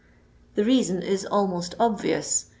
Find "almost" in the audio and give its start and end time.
1.27-1.75